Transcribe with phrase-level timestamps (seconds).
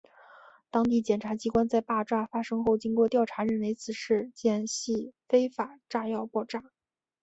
[0.71, 6.63] 当地检察机关在爆炸发生后经过调查认为此事件系非法炸药爆炸。